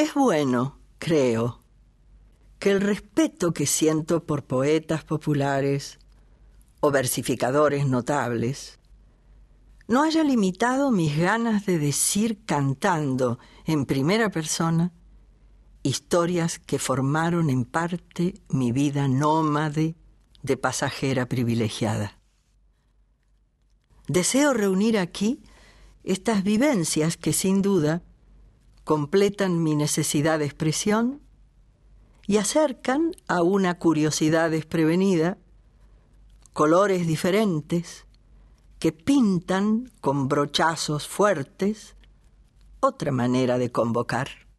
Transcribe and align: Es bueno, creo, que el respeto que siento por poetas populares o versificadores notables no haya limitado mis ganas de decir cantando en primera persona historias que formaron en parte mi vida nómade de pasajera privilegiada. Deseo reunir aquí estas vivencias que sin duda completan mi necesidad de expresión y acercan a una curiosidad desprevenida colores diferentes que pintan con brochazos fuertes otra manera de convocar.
Es 0.00 0.14
bueno, 0.14 0.78
creo, 0.98 1.62
que 2.58 2.70
el 2.70 2.80
respeto 2.80 3.52
que 3.52 3.66
siento 3.66 4.24
por 4.24 4.44
poetas 4.44 5.04
populares 5.04 5.98
o 6.80 6.90
versificadores 6.90 7.86
notables 7.86 8.78
no 9.88 10.02
haya 10.02 10.24
limitado 10.24 10.90
mis 10.90 11.18
ganas 11.18 11.66
de 11.66 11.78
decir 11.78 12.46
cantando 12.46 13.38
en 13.66 13.84
primera 13.84 14.30
persona 14.30 14.94
historias 15.82 16.58
que 16.58 16.78
formaron 16.78 17.50
en 17.50 17.66
parte 17.66 18.40
mi 18.48 18.72
vida 18.72 19.06
nómade 19.06 19.96
de 20.42 20.56
pasajera 20.56 21.26
privilegiada. 21.26 22.18
Deseo 24.08 24.54
reunir 24.54 24.96
aquí 24.96 25.42
estas 26.04 26.42
vivencias 26.42 27.18
que 27.18 27.34
sin 27.34 27.60
duda 27.60 28.02
completan 28.90 29.62
mi 29.62 29.76
necesidad 29.76 30.40
de 30.40 30.46
expresión 30.46 31.20
y 32.26 32.38
acercan 32.38 33.12
a 33.28 33.40
una 33.40 33.78
curiosidad 33.78 34.50
desprevenida 34.50 35.38
colores 36.52 37.06
diferentes 37.06 38.04
que 38.80 38.90
pintan 38.90 39.92
con 40.00 40.26
brochazos 40.26 41.06
fuertes 41.06 41.94
otra 42.80 43.12
manera 43.12 43.58
de 43.58 43.70
convocar. 43.70 44.49